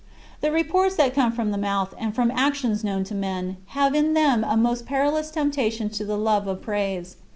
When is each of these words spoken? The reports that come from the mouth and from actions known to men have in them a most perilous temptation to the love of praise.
The 0.39 0.51
reports 0.51 0.95
that 0.95 1.13
come 1.13 1.31
from 1.31 1.51
the 1.51 1.59
mouth 1.59 1.93
and 1.95 2.15
from 2.15 2.31
actions 2.31 2.83
known 2.83 3.03
to 3.03 3.13
men 3.13 3.57
have 3.77 3.93
in 3.93 4.15
them 4.15 4.43
a 4.43 4.57
most 4.57 4.87
perilous 4.87 5.29
temptation 5.29 5.91
to 5.91 6.03
the 6.03 6.17
love 6.17 6.47
of 6.47 6.63
praise. 6.63 7.17